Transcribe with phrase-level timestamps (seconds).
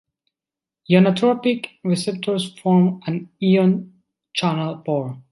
[0.89, 4.01] Ionotropic receptors form an ion
[4.33, 5.21] channel pore.